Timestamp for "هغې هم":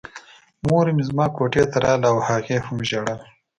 2.27-2.77